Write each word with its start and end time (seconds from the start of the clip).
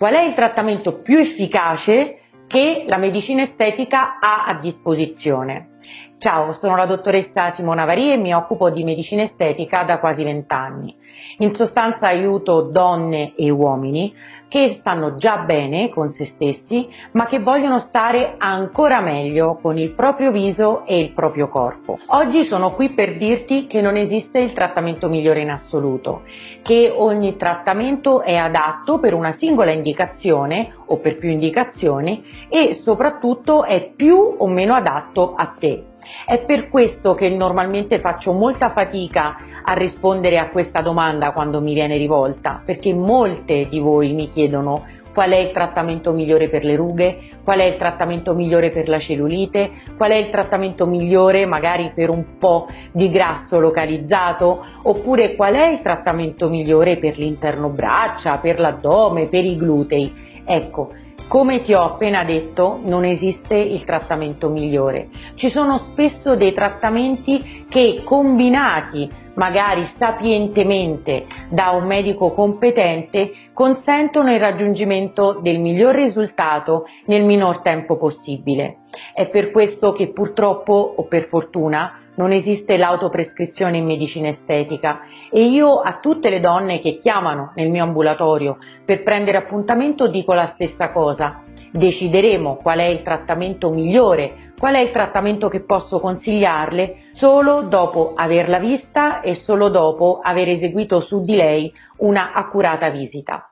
Qual 0.00 0.14
è 0.14 0.22
il 0.22 0.32
trattamento 0.32 1.02
più 1.02 1.18
efficace 1.18 2.20
che 2.46 2.84
la 2.86 2.96
medicina 2.96 3.42
estetica 3.42 4.18
ha 4.18 4.46
a 4.46 4.54
disposizione? 4.54 5.76
Ciao, 6.20 6.52
sono 6.52 6.76
la 6.76 6.84
dottoressa 6.84 7.48
Simona 7.48 7.86
Vari 7.86 8.12
e 8.12 8.18
mi 8.18 8.34
occupo 8.34 8.68
di 8.68 8.84
medicina 8.84 9.22
estetica 9.22 9.84
da 9.84 9.98
quasi 9.98 10.22
vent'anni. 10.22 10.94
In 11.38 11.54
sostanza 11.54 12.08
aiuto 12.08 12.60
donne 12.60 13.32
e 13.36 13.48
uomini 13.48 14.14
che 14.50 14.68
stanno 14.70 15.14
già 15.14 15.38
bene 15.38 15.88
con 15.90 16.10
se 16.10 16.24
stessi, 16.24 16.88
ma 17.12 17.24
che 17.24 17.38
vogliono 17.38 17.78
stare 17.78 18.34
ancora 18.36 19.00
meglio 19.00 19.58
con 19.62 19.78
il 19.78 19.92
proprio 19.92 20.32
viso 20.32 20.84
e 20.86 20.98
il 20.98 21.12
proprio 21.12 21.48
corpo. 21.48 21.98
Oggi 22.08 22.42
sono 22.42 22.72
qui 22.72 22.90
per 22.90 23.16
dirti 23.16 23.68
che 23.68 23.80
non 23.80 23.96
esiste 23.96 24.40
il 24.40 24.52
trattamento 24.52 25.08
migliore 25.08 25.40
in 25.40 25.50
assoluto, 25.50 26.24
che 26.62 26.92
ogni 26.94 27.36
trattamento 27.36 28.22
è 28.22 28.34
adatto 28.34 28.98
per 28.98 29.14
una 29.14 29.30
singola 29.32 29.70
indicazione 29.70 30.74
o 30.86 30.98
per 30.98 31.16
più 31.16 31.30
indicazioni 31.30 32.22
e 32.48 32.74
soprattutto 32.74 33.64
è 33.64 33.88
più 33.88 34.34
o 34.36 34.46
meno 34.48 34.74
adatto 34.74 35.34
a 35.34 35.46
te. 35.46 35.79
È 36.26 36.38
per 36.38 36.68
questo 36.68 37.14
che 37.14 37.28
normalmente 37.28 37.98
faccio 37.98 38.32
molta 38.32 38.68
fatica 38.68 39.36
a 39.62 39.72
rispondere 39.74 40.38
a 40.38 40.48
questa 40.48 40.80
domanda 40.80 41.32
quando 41.32 41.60
mi 41.60 41.74
viene 41.74 41.96
rivolta, 41.96 42.62
perché 42.64 42.92
molte 42.94 43.68
di 43.68 43.78
voi 43.78 44.12
mi 44.12 44.26
chiedono 44.26 44.86
qual 45.12 45.30
è 45.30 45.36
il 45.36 45.50
trattamento 45.50 46.12
migliore 46.12 46.48
per 46.48 46.64
le 46.64 46.76
rughe, 46.76 47.18
qual 47.42 47.58
è 47.58 47.64
il 47.64 47.76
trattamento 47.76 48.34
migliore 48.34 48.70
per 48.70 48.88
la 48.88 48.98
cellulite, 48.98 49.70
qual 49.96 50.12
è 50.12 50.16
il 50.16 50.30
trattamento 50.30 50.86
migliore 50.86 51.46
magari 51.46 51.90
per 51.94 52.10
un 52.10 52.38
po' 52.38 52.66
di 52.92 53.10
grasso 53.10 53.58
localizzato, 53.58 54.64
oppure 54.82 55.34
qual 55.34 55.54
è 55.54 55.66
il 55.72 55.82
trattamento 55.82 56.48
migliore 56.48 56.96
per 56.96 57.18
l'interno 57.18 57.68
braccia, 57.68 58.38
per 58.38 58.60
l'addome, 58.60 59.26
per 59.26 59.44
i 59.44 59.56
glutei. 59.56 60.42
Ecco, 60.44 60.92
come 61.30 61.62
ti 61.62 61.72
ho 61.74 61.84
appena 61.84 62.24
detto, 62.24 62.80
non 62.82 63.04
esiste 63.04 63.54
il 63.54 63.84
trattamento 63.84 64.48
migliore. 64.48 65.10
Ci 65.36 65.48
sono 65.48 65.78
spesso 65.78 66.34
dei 66.34 66.52
trattamenti 66.52 67.66
che 67.68 68.00
combinati 68.02 69.08
magari 69.34 69.84
sapientemente 69.84 71.26
da 71.48 71.70
un 71.70 71.84
medico 71.84 72.32
competente 72.32 73.32
consentono 73.52 74.32
il 74.32 74.40
raggiungimento 74.40 75.38
del 75.40 75.58
miglior 75.58 75.94
risultato 75.94 76.86
nel 77.06 77.24
minor 77.24 77.60
tempo 77.60 77.96
possibile. 77.96 78.78
È 79.14 79.28
per 79.28 79.50
questo 79.50 79.92
che 79.92 80.08
purtroppo 80.08 80.94
o 80.96 81.04
per 81.04 81.22
fortuna 81.22 82.00
non 82.14 82.32
esiste 82.32 82.76
l'autoprescrizione 82.76 83.78
in 83.78 83.86
medicina 83.86 84.28
estetica 84.28 85.00
e 85.30 85.44
io 85.44 85.80
a 85.80 85.98
tutte 86.00 86.28
le 86.28 86.40
donne 86.40 86.78
che 86.78 86.96
chiamano 86.96 87.52
nel 87.54 87.70
mio 87.70 87.84
ambulatorio 87.84 88.58
per 88.84 89.02
prendere 89.02 89.38
appuntamento 89.38 90.08
dico 90.08 90.34
la 90.34 90.46
stessa 90.46 90.90
cosa. 90.90 91.44
Decideremo 91.72 92.56
qual 92.56 92.78
è 92.78 92.84
il 92.84 93.02
trattamento 93.02 93.70
migliore, 93.70 94.52
qual 94.58 94.74
è 94.74 94.80
il 94.80 94.90
trattamento 94.90 95.48
che 95.48 95.60
posso 95.60 96.00
consigliarle 96.00 97.10
solo 97.12 97.62
dopo 97.62 98.14
averla 98.16 98.58
vista 98.58 99.20
e 99.20 99.34
solo 99.34 99.68
dopo 99.68 100.20
aver 100.22 100.48
eseguito 100.48 101.00
su 101.00 101.22
di 101.22 101.36
lei 101.36 101.72
una 101.98 102.32
accurata 102.32 102.90
visita. 102.90 103.49